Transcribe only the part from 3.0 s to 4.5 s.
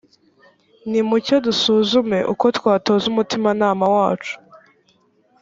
umutimanama wacu